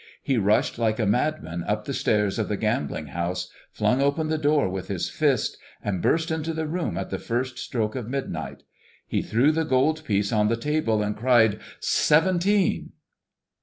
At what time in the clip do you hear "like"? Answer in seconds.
0.79-0.97